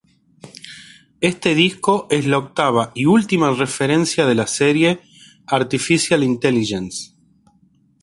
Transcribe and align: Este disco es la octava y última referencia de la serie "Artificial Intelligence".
Este 1.19 1.53
disco 1.53 2.07
es 2.09 2.25
la 2.25 2.39
octava 2.39 2.91
y 2.95 3.05
última 3.05 3.51
referencia 3.51 4.25
de 4.25 4.33
la 4.33 4.47
serie 4.47 4.99
"Artificial 5.45 6.23
Intelligence". 6.23 7.11